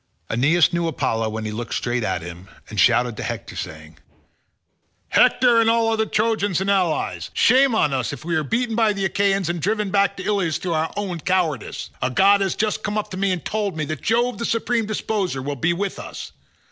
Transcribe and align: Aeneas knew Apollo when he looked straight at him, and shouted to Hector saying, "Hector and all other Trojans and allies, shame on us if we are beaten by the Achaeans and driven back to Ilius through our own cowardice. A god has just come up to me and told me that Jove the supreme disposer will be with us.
Aeneas 0.31 0.73
knew 0.73 0.87
Apollo 0.87 1.29
when 1.29 1.45
he 1.45 1.51
looked 1.51 1.75
straight 1.75 2.03
at 2.03 2.23
him, 2.23 2.47
and 2.71 2.79
shouted 2.79 3.15
to 3.17 3.21
Hector 3.23 3.55
saying, 3.55 3.99
"Hector 5.09 5.61
and 5.61 5.69
all 5.69 5.89
other 5.89 6.07
Trojans 6.07 6.59
and 6.59 6.71
allies, 6.71 7.29
shame 7.35 7.75
on 7.75 7.93
us 7.93 8.11
if 8.11 8.25
we 8.25 8.35
are 8.35 8.43
beaten 8.43 8.75
by 8.75 8.93
the 8.93 9.05
Achaeans 9.05 9.47
and 9.47 9.61
driven 9.61 9.91
back 9.91 10.17
to 10.17 10.23
Ilius 10.25 10.57
through 10.57 10.73
our 10.73 10.91
own 10.97 11.19
cowardice. 11.19 11.91
A 12.01 12.09
god 12.09 12.41
has 12.41 12.55
just 12.55 12.81
come 12.81 12.97
up 12.97 13.11
to 13.11 13.17
me 13.17 13.31
and 13.31 13.45
told 13.45 13.77
me 13.77 13.85
that 13.85 14.01
Jove 14.01 14.39
the 14.39 14.45
supreme 14.45 14.87
disposer 14.87 15.39
will 15.39 15.55
be 15.55 15.71
with 15.71 15.99
us. 15.99 16.31